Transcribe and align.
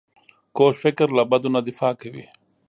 کوږ 0.55 0.73
فکر 0.83 1.07
له 1.17 1.23
بدو 1.29 1.49
نه 1.55 1.61
دفاع 1.67 1.93
کوي 2.01 2.25